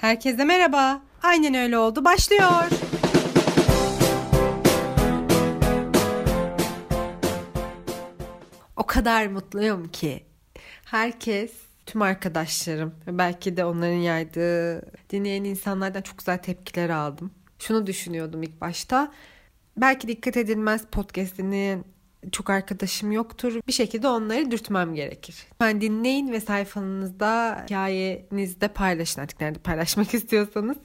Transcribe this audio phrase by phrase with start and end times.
[0.00, 1.02] Herkese merhaba.
[1.22, 2.04] Aynen öyle oldu.
[2.04, 2.70] Başlıyor.
[8.76, 10.24] O kadar mutluyum ki.
[10.84, 11.52] Herkes,
[11.86, 17.30] tüm arkadaşlarım ve belki de onların yaydığı dinleyen insanlardan çok güzel tepkiler aldım.
[17.58, 19.12] Şunu düşünüyordum ilk başta.
[19.76, 21.84] Belki dikkat edilmez podcast dinleyen
[22.32, 23.60] çok arkadaşım yoktur.
[23.66, 25.46] Bir şekilde onları dürtmem gerekir.
[25.60, 30.76] Ben dinleyin ve sayfanızda hikayenizde paylaşın artık nerede paylaşmak istiyorsanız.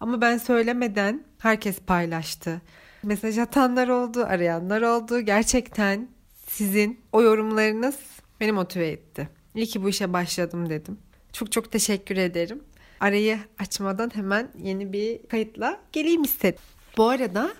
[0.00, 2.60] Ama ben söylemeden herkes paylaştı.
[3.02, 5.20] Mesaj atanlar oldu, arayanlar oldu.
[5.20, 6.08] Gerçekten
[6.46, 7.96] sizin o yorumlarınız
[8.40, 9.28] beni motive etti.
[9.54, 10.98] İyi ki bu işe başladım dedim.
[11.32, 12.62] Çok çok teşekkür ederim.
[13.00, 16.60] Arayı açmadan hemen yeni bir kayıtla geleyim istedim.
[16.96, 17.50] Bu arada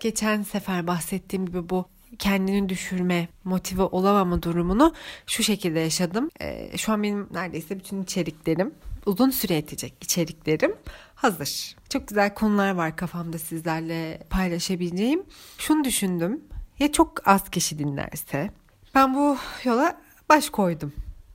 [0.00, 4.94] geçen sefer bahsettiğim gibi bu kendini düşürme, motive olamama durumunu
[5.26, 6.30] şu şekilde yaşadım.
[6.40, 8.74] Ee, şu an benim neredeyse bütün içeriklerim,
[9.06, 10.74] uzun süre yetecek içeriklerim
[11.14, 11.76] hazır.
[11.88, 15.22] Çok güzel konular var kafamda sizlerle paylaşabileceğim.
[15.58, 16.40] Şunu düşündüm.
[16.78, 18.50] Ya çok az kişi dinlerse?
[18.94, 20.92] Ben bu yola baş koydum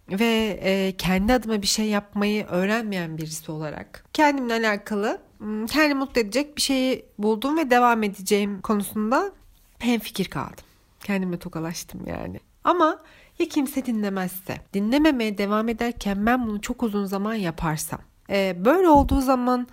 [0.09, 5.21] ve e, kendi adıma bir şey yapmayı öğrenmeyen birisi olarak kendimle alakalı
[5.67, 9.31] kendimi mutlu edecek bir şeyi buldum ve devam edeceğim konusunda
[9.83, 10.65] hem fikir kaldım.
[11.03, 12.39] Kendime tokalaştım yani.
[12.63, 12.99] Ama
[13.39, 17.99] ya kimse dinlemezse, dinlememeye devam ederken ben bunu çok uzun zaman yaparsam.
[18.29, 19.67] E, böyle olduğu zaman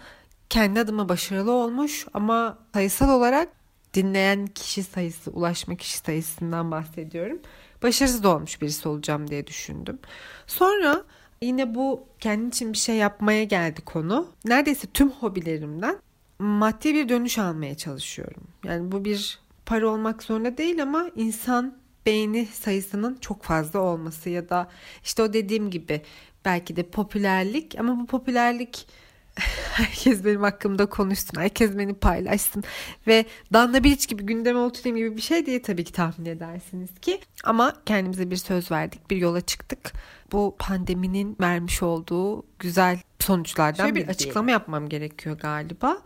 [0.50, 3.48] kendi adıma başarılı olmuş ama sayısal olarak
[3.94, 7.38] dinleyen kişi sayısı, ulaşma kişi sayısından bahsediyorum.
[7.82, 9.98] Başarısız olmuş birisi olacağım diye düşündüm.
[10.46, 11.04] Sonra
[11.42, 14.28] yine bu kendi için bir şey yapmaya geldi konu.
[14.44, 15.96] Neredeyse tüm hobilerimden
[16.38, 18.42] maddi bir dönüş almaya çalışıyorum.
[18.64, 19.38] Yani bu bir
[19.70, 24.68] para olmak zorunda değil ama insan beğeni sayısının çok fazla olması ya da
[25.04, 26.02] işte o dediğim gibi
[26.44, 28.86] belki de popülerlik ama bu popülerlik
[29.72, 32.64] herkes benim hakkımda konuşsun, herkes beni paylaşsın
[33.06, 37.20] ve Danla Bilic gibi gündeme oturayım gibi bir şey diye tabii ki tahmin edersiniz ki.
[37.44, 39.92] Ama kendimize bir söz verdik, bir yola çıktık.
[40.32, 45.98] Bu pandeminin vermiş olduğu güzel sonuçlardan Şöyle bir açıklama yapmam gerekiyor galiba.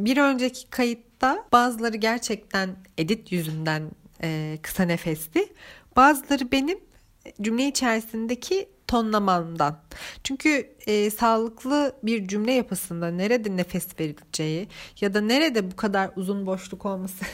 [0.00, 3.90] Bir önceki kayıtta bazıları gerçekten edit yüzünden
[4.22, 5.52] e, kısa nefesti.
[5.96, 6.78] Bazıları benim
[7.40, 9.78] cümle içerisindeki tonlamamdan.
[10.24, 14.68] Çünkü e, sağlıklı bir cümle yapısında nerede nefes verileceği
[15.00, 17.24] ya da nerede bu kadar uzun boşluk olması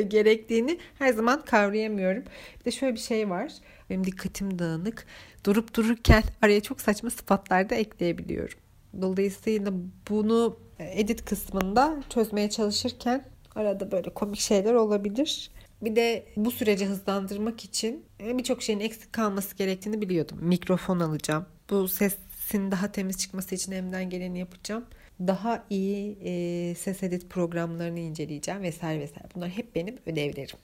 [0.08, 2.24] gerektiğini her zaman kavrayamıyorum.
[2.60, 3.52] Bir de şöyle bir şey var.
[3.90, 5.06] Benim dikkatim dağınık.
[5.44, 8.58] Durup dururken araya çok saçma sıfatlar da ekleyebiliyorum.
[9.00, 9.72] Dolayısıyla
[10.10, 15.50] bunu edit kısmında çözmeye çalışırken arada böyle komik şeyler olabilir.
[15.82, 20.38] Bir de bu süreci hızlandırmak için e, birçok şeyin eksik kalması gerektiğini biliyordum.
[20.40, 21.46] Mikrofon alacağım.
[21.70, 24.84] Bu sesin daha temiz çıkması için elimden geleni yapacağım.
[25.20, 29.28] Daha iyi e, ses edit programlarını inceleyeceğim vesaire vesaire.
[29.34, 30.56] Bunlar hep benim ödevlerim.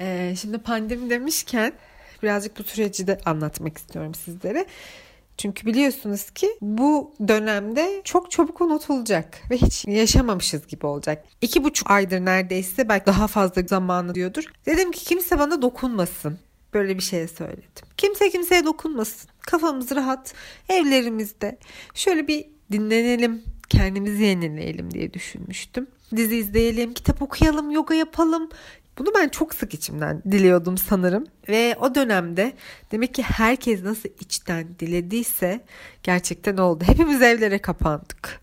[0.00, 1.72] E, şimdi pandemi demişken
[2.22, 4.66] birazcık bu süreci de anlatmak istiyorum sizlere.
[5.38, 11.24] Çünkü biliyorsunuz ki bu dönemde çok çabuk unutulacak ve hiç yaşamamışız gibi olacak.
[11.40, 14.44] İki buçuk aydır neredeyse belki daha fazla zamanı diyordur.
[14.66, 16.38] Dedim ki kimse bana dokunmasın.
[16.74, 17.86] Böyle bir şey söyledim.
[17.96, 19.30] Kimse kimseye dokunmasın.
[19.40, 20.34] Kafamız rahat
[20.68, 21.58] evlerimizde.
[21.94, 25.86] Şöyle bir dinlenelim, kendimizi yenileyelim diye düşünmüştüm.
[26.16, 28.50] Dizi izleyelim, kitap okuyalım, yoga yapalım,
[28.98, 31.26] bunu ben çok sık içimden diliyordum sanırım.
[31.48, 32.52] Ve o dönemde
[32.92, 35.64] demek ki herkes nasıl içten dilediyse
[36.02, 36.84] gerçekten oldu.
[36.86, 38.40] Hepimiz evlere kapandık.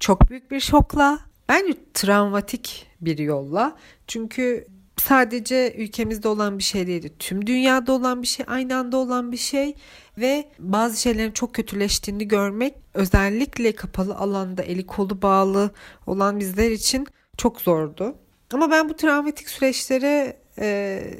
[0.00, 1.18] Çok büyük bir şokla,
[1.48, 3.76] bence travmatik bir yolla.
[4.06, 7.12] Çünkü sadece ülkemizde olan bir şey değildi.
[7.18, 9.74] Tüm dünyada olan bir şey, aynı anda olan bir şey
[10.18, 15.70] ve bazı şeylerin çok kötüleştiğini görmek özellikle kapalı alanda eli kolu bağlı
[16.06, 17.06] olan bizler için
[17.36, 18.14] çok zordu.
[18.52, 20.66] Ama ben bu travmatik süreçlere e,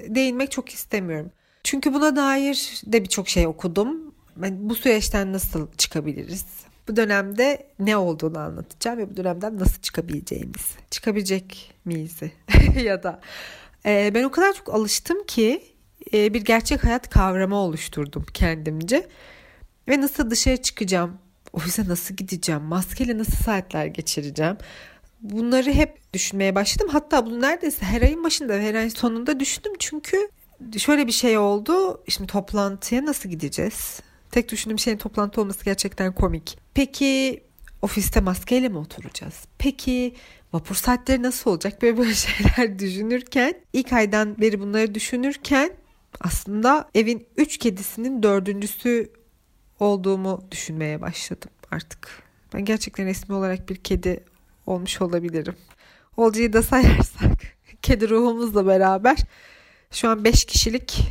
[0.08, 1.30] değinmek çok istemiyorum.
[1.64, 4.14] Çünkü buna dair de birçok şey okudum.
[4.36, 6.46] Ben bu süreçten nasıl çıkabiliriz?
[6.88, 10.74] Bu dönemde ne olduğunu anlatacağım ve bu dönemden nasıl çıkabileceğimiz.
[10.90, 12.16] Çıkabilecek miyiz?
[12.84, 13.20] ya da
[13.86, 15.62] e, ben o kadar çok alıştım ki
[16.12, 19.06] e, bir gerçek hayat kavramı oluşturdum kendimce.
[19.88, 21.18] Ve nasıl dışarı çıkacağım?
[21.52, 22.62] Ofise nasıl gideceğim?
[22.62, 24.56] Maskeyle nasıl saatler geçireceğim?
[25.30, 26.88] Bunları hep düşünmeye başladım.
[26.92, 29.72] Hatta bunu neredeyse her ayın başında ve her ayın sonunda düşündüm.
[29.78, 30.28] Çünkü
[30.78, 32.04] şöyle bir şey oldu.
[32.08, 34.00] Şimdi toplantıya nasıl gideceğiz?
[34.30, 36.58] Tek düşündüğüm şeyin toplantı olması gerçekten komik.
[36.74, 37.42] Peki
[37.82, 39.44] ofiste maskeyle mi oturacağız?
[39.58, 40.14] Peki
[40.52, 41.82] vapur saatleri nasıl olacak?
[41.82, 45.70] Böyle böyle şeyler düşünürken ilk aydan beri bunları düşünürken
[46.20, 49.10] aslında evin üç kedisinin dördüncüsü
[49.80, 52.22] olduğumu düşünmeye başladım artık.
[52.54, 54.24] Ben gerçekten resmi olarak bir kedi
[54.66, 55.56] olmuş olabilirim.
[56.16, 57.32] Olcayı da sayarsak
[57.82, 59.16] kedi ruhumuzla beraber
[59.90, 61.02] şu an 5 kişilik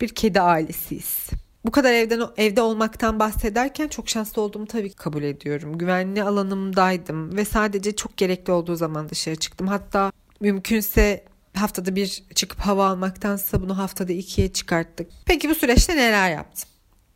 [0.00, 1.30] bir kedi ailesiyiz.
[1.64, 5.78] Bu kadar evden evde olmaktan bahsederken çok şanslı olduğumu tabii kabul ediyorum.
[5.78, 9.66] Güvenli alanımdaydım ve sadece çok gerekli olduğu zaman dışarı çıktım.
[9.66, 11.24] Hatta mümkünse
[11.54, 15.10] haftada bir çıkıp hava almaktansa bunu haftada ikiye çıkarttık.
[15.26, 16.68] Peki bu süreçte neler yaptım?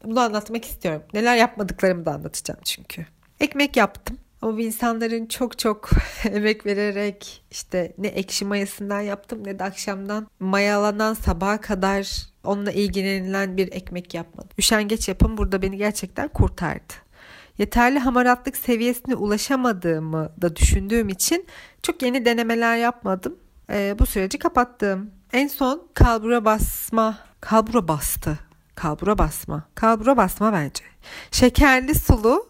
[0.05, 1.03] Bunu anlatmak istiyorum.
[1.15, 3.07] Neler yapmadıklarımı da anlatacağım çünkü.
[3.41, 4.19] Ekmek yaptım.
[4.43, 5.91] Ama bu insanların çok çok
[6.25, 13.57] emek vererek işte ne ekşi mayasından yaptım ne de akşamdan mayalanan sabaha kadar onunla ilgilenilen
[13.57, 14.51] bir ekmek yapmadım.
[14.59, 16.95] Üşengeç yapım burada beni gerçekten kurtardı.
[17.59, 21.47] Yeterli hamaratlık seviyesine ulaşamadığımı da düşündüğüm için
[21.83, 23.37] çok yeni denemeler yapmadım.
[23.71, 25.11] Ee, bu süreci kapattım.
[25.33, 28.39] En son kalbura basma, kalbura bastı.
[28.75, 29.63] Kalbura basma.
[29.75, 30.85] Kalbura basma bence.
[31.31, 32.47] Şekerli sulu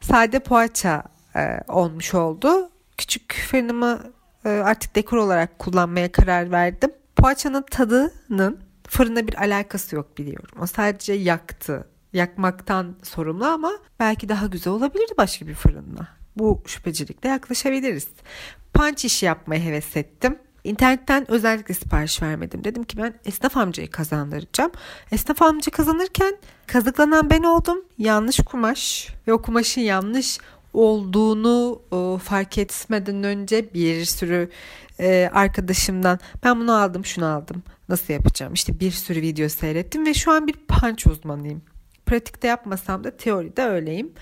[0.00, 1.02] sade poğaça
[1.36, 2.70] e, olmuş oldu.
[2.98, 4.00] Küçük fırınımı
[4.44, 6.90] e, artık dekor olarak kullanmaya karar verdim.
[7.16, 10.58] Poğaçanın tadının fırına bir alakası yok biliyorum.
[10.62, 11.86] O sadece yaktı.
[12.12, 16.08] Yakmaktan sorumlu ama belki daha güzel olabilirdi başka bir fırınla.
[16.36, 18.08] Bu şüphecilikle yaklaşabiliriz.
[18.74, 20.38] Punch işi yapmaya heves ettim.
[20.64, 22.64] İnternetten özellikle sipariş vermedim.
[22.64, 24.70] Dedim ki ben esnaf amcayı kazandıracağım.
[25.12, 26.36] Esnaf amca kazanırken
[26.66, 27.84] kazıklanan ben oldum.
[27.98, 30.38] Yanlış kumaş ve o kumaşın yanlış
[30.72, 34.50] olduğunu e, fark etmeden önce bir sürü
[35.00, 40.14] e, arkadaşımdan ben bunu aldım şunu aldım nasıl yapacağım işte bir sürü video seyrettim ve
[40.14, 41.62] şu an bir punch uzmanıyım.
[42.06, 44.12] Pratikte yapmasam da teoride öyleyim.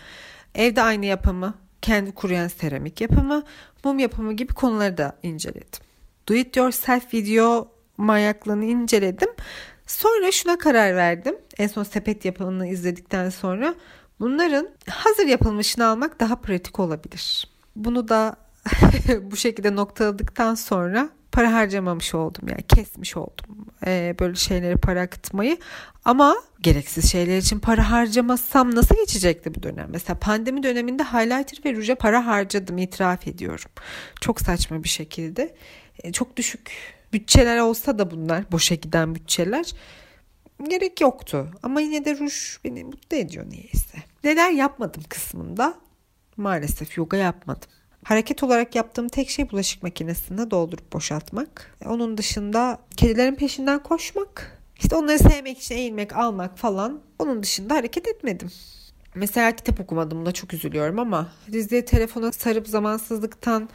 [0.54, 3.42] Evde aynı yapımı, kendi kuruyan seramik yapımı,
[3.84, 5.82] mum yapımı gibi konuları da inceledim.
[6.28, 9.28] Do it yourself video manyaklığını inceledim.
[9.86, 11.36] Sonra şuna karar verdim.
[11.58, 13.74] En son sepet yapımını izledikten sonra
[14.20, 17.48] Bunların hazır yapılmışını almak daha pratik olabilir.
[17.76, 18.36] Bunu da
[19.22, 25.58] bu şekilde noktaladıktan sonra para harcamamış oldum yani kesmiş oldum ee, böyle şeyleri para akıtmayı
[26.04, 31.76] ama gereksiz şeyler için para harcamasam nasıl geçecekti bu dönem mesela pandemi döneminde highlighter ve
[31.76, 33.70] ruja para harcadım itiraf ediyorum
[34.20, 35.54] çok saçma bir şekilde
[36.02, 36.70] ee, çok düşük
[37.12, 39.72] bütçeler olsa da bunlar boşa giden bütçeler
[40.68, 41.50] gerek yoktu.
[41.62, 43.98] Ama yine de ruj beni mutlu ediyor niyeyse.
[44.24, 45.74] Neler yapmadım kısmında
[46.36, 47.68] maalesef yoga yapmadım.
[48.04, 51.76] Hareket olarak yaptığım tek şey bulaşık makinesinde doldurup boşaltmak.
[51.86, 54.58] Onun dışında kedilerin peşinden koşmak.
[54.80, 57.00] İşte onları sevmek için eğilmek, almak falan.
[57.18, 58.50] Onun dışında hareket etmedim.
[59.14, 63.68] Mesela kitap okumadım da çok üzülüyorum ama diziye telefona sarıp zamansızlıktan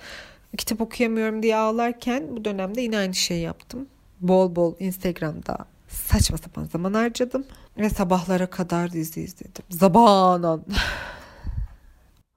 [0.58, 3.88] kitap okuyamıyorum diye ağlarken bu dönemde yine aynı şeyi yaptım.
[4.20, 7.46] Bol bol Instagram'da saçma sapan zaman harcadım
[7.78, 9.64] ve sabahlara kadar dizi izledim.
[9.70, 10.66] Zabanan.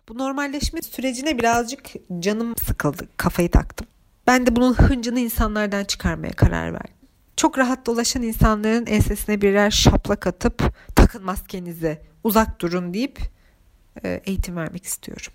[0.08, 1.86] Bu normalleşme sürecine birazcık
[2.18, 3.08] canım sıkıldı.
[3.16, 3.86] Kafayı taktım.
[4.26, 6.94] Ben de bunun hıncını insanlardan çıkarmaya karar verdim.
[7.36, 10.62] Çok rahat dolaşan insanların ensesine birer şaplak atıp
[10.94, 13.20] takın maskenizi uzak durun deyip
[14.04, 15.32] e, eğitim vermek istiyorum.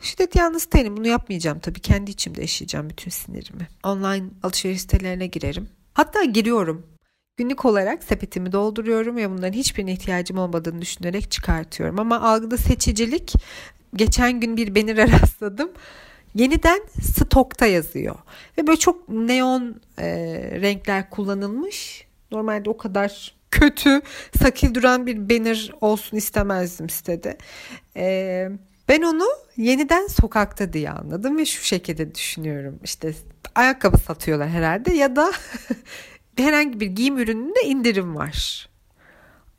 [0.00, 0.96] Şiddet yalnız değilim.
[0.96, 1.80] Bunu yapmayacağım tabii.
[1.80, 3.68] Kendi içimde yaşayacağım bütün sinirimi.
[3.84, 5.68] Online alışveriş sitelerine girerim.
[5.94, 6.86] Hatta giriyorum.
[7.36, 11.98] Günlük olarak sepetimi dolduruyorum ve bunların hiçbirine ihtiyacım olmadığını düşünerek çıkartıyorum.
[11.98, 13.32] Ama algıda seçicilik
[13.94, 15.72] geçen gün bir banner'a rastladım.
[16.34, 18.16] Yeniden stokta yazıyor.
[18.58, 20.06] Ve böyle çok neon e,
[20.60, 22.06] renkler kullanılmış.
[22.30, 24.02] Normalde o kadar kötü,
[24.38, 27.38] sakil duran bir banner olsun istemezdim sitede.
[27.96, 28.48] E,
[28.88, 29.26] ben onu
[29.56, 32.78] yeniden sokakta diye anladım ve şu şekilde düşünüyorum.
[32.84, 33.14] İşte
[33.54, 35.32] ayakkabı satıyorlar herhalde ya da
[36.42, 38.68] herhangi bir giyim ürününde indirim var.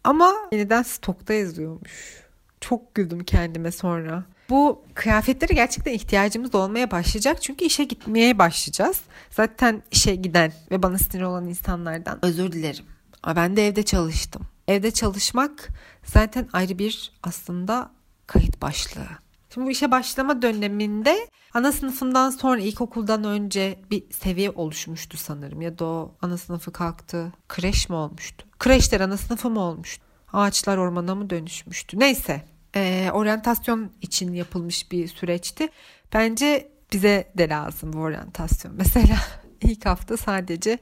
[0.03, 2.23] Ama yeniden stokta yazıyormuş.
[2.61, 4.23] Çok güldüm kendime sonra.
[4.49, 7.41] Bu kıyafetlere gerçekten ihtiyacımız olmaya başlayacak.
[7.41, 9.01] Çünkü işe gitmeye başlayacağız.
[9.29, 12.85] Zaten işe giden ve bana sinir olan insanlardan özür dilerim.
[13.23, 14.41] Ama ben de evde çalıştım.
[14.67, 15.69] Evde çalışmak
[16.05, 17.91] zaten ayrı bir aslında
[18.27, 19.24] kayıt başlığı.
[19.55, 25.61] Şimdi bu işe başlama döneminde ana sınıfından sonra ilkokuldan önce bir seviye oluşmuştu sanırım.
[25.61, 27.33] Ya da o ana sınıfı kalktı.
[27.49, 28.45] Kreş mi olmuştu?
[28.59, 30.03] Kreşler ana sınıfı mı olmuştu?
[30.33, 31.99] Ağaçlar ormana mı dönüşmüştü?
[31.99, 32.41] Neyse.
[32.75, 35.69] E, oryantasyon için yapılmış bir süreçti.
[36.13, 38.73] Bence bize de lazım bu oryantasyon.
[38.77, 39.17] Mesela
[39.61, 40.79] ilk hafta sadece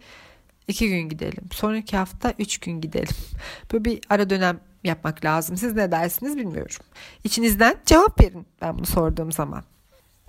[0.67, 1.43] iki gün gidelim.
[1.51, 3.15] Sonraki hafta üç gün gidelim.
[3.71, 5.57] Böyle bir ara dönem yapmak lazım.
[5.57, 6.75] Siz ne dersiniz bilmiyorum.
[7.23, 9.63] İçinizden cevap verin ben bunu sorduğum zaman.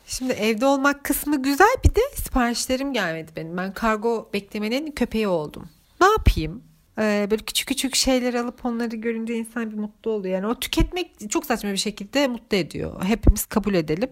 [0.06, 3.56] Şimdi evde olmak kısmı güzel bir de siparişlerim gelmedi benim.
[3.56, 5.68] Ben kargo beklemenin köpeği oldum.
[6.00, 6.62] Ne yapayım?
[6.98, 10.34] Ee, böyle küçük küçük şeyler alıp onları görünce insan bir mutlu oluyor.
[10.34, 13.04] Yani o tüketmek çok saçma bir şekilde mutlu ediyor.
[13.04, 14.10] Hepimiz kabul edelim.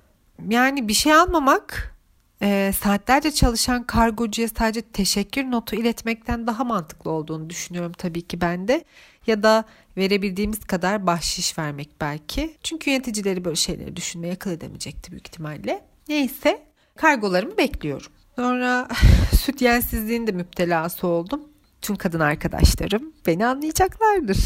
[0.49, 1.95] Yani bir şey almamak
[2.43, 8.69] e, saatlerce çalışan kargocuya sadece teşekkür notu iletmekten daha mantıklı olduğunu düşünüyorum tabii ki ben
[8.69, 8.85] de.
[9.27, 9.65] Ya da
[9.97, 12.57] verebildiğimiz kadar bahşiş vermek belki.
[12.63, 15.85] Çünkü yöneticileri böyle şeyleri düşünmeye akıl edemeyecekti büyük ihtimalle.
[16.09, 16.63] Neyse
[16.97, 18.13] kargolarımı bekliyorum.
[18.37, 18.89] Sonra
[19.41, 21.41] süt yensizliğin de müptelası oldum.
[21.83, 24.39] Tüm kadın arkadaşlarım beni anlayacaklardır.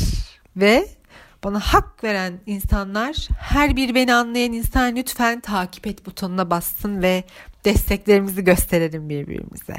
[0.56, 0.88] Ve
[1.44, 7.24] bana hak veren insanlar her bir beni anlayan insan lütfen takip et butonuna bassın ve
[7.64, 9.76] desteklerimizi gösterelim birbirimize.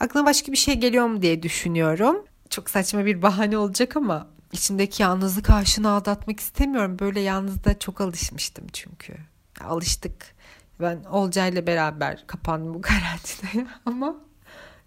[0.00, 2.24] Aklına başka bir şey geliyor mu diye düşünüyorum.
[2.50, 6.98] Çok saçma bir bahane olacak ama içimdeki yalnızlık aşını aldatmak istemiyorum.
[6.98, 9.14] Böyle yalnızda çok alışmıştım çünkü.
[9.60, 10.34] Alıştık.
[10.80, 14.16] Ben Olcay'la beraber kapandım bu karantinaya ama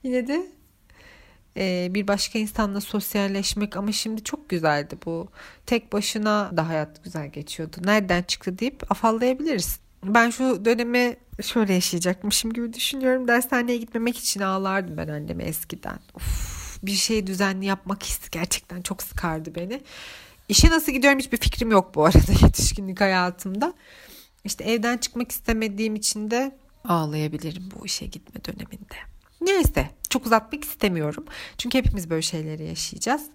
[0.03, 0.47] yine de
[1.57, 5.27] e, bir başka insanla sosyalleşmek ama şimdi çok güzeldi bu.
[5.65, 7.77] Tek başına da hayat güzel geçiyordu.
[7.83, 9.79] Nereden çıktı deyip afallayabiliriz.
[10.03, 13.27] Ben şu dönemi şöyle yaşayacakmışım gibi düşünüyorum.
[13.27, 15.99] Dershaneye gitmemek için ağlardım ben anneme eskiden.
[16.13, 19.81] Of, bir şeyi düzenli yapmak hissi gerçekten çok sıkardı beni.
[20.49, 23.73] İşe nasıl gidiyorum hiçbir fikrim yok bu arada yetişkinlik hayatımda.
[24.43, 28.95] İşte evden çıkmak istemediğim için de ağlayabilirim bu işe gitme döneminde.
[29.41, 31.25] Neyse çok uzatmak istemiyorum.
[31.57, 33.25] Çünkü hepimiz böyle şeyleri yaşayacağız.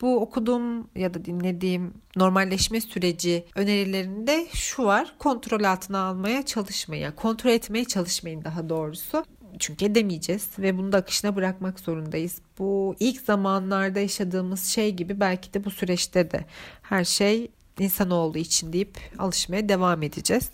[0.00, 5.14] Bu okuduğum ya da dinlediğim normalleşme süreci önerilerinde şu var.
[5.18, 7.12] Kontrol altına almaya çalışmayın.
[7.12, 9.24] kontrol etmeye çalışmayın daha doğrusu.
[9.58, 12.38] Çünkü edemeyeceğiz ve bunu da akışına bırakmak zorundayız.
[12.58, 16.44] Bu ilk zamanlarda yaşadığımız şey gibi belki de bu süreçte de
[16.82, 20.50] her şey insanoğlu için deyip alışmaya devam edeceğiz.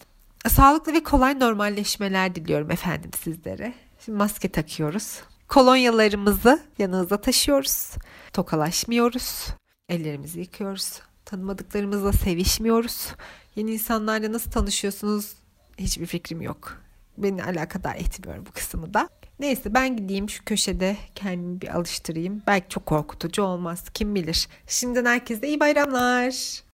[0.49, 3.75] Sağlıklı ve kolay normalleşmeler diliyorum efendim sizlere.
[4.05, 5.21] Şimdi maske takıyoruz.
[5.49, 7.91] Kolonyalarımızı yanımıza taşıyoruz.
[8.33, 9.47] Tokalaşmıyoruz.
[9.89, 11.01] Ellerimizi yıkıyoruz.
[11.25, 13.09] Tanımadıklarımızla sevişmiyoruz.
[13.57, 15.35] Yeni insanlarla nasıl tanışıyorsunuz
[15.79, 16.83] hiçbir fikrim yok.
[17.23, 19.09] Beni alakadar etmiyor bu kısmı da.
[19.41, 22.43] Neyse ben gideyim şu köşede kendimi bir alıştırayım.
[22.47, 24.49] Belki çok korkutucu olmaz kim bilir.
[24.67, 26.63] Şimdiden herkese iyi bayramlar.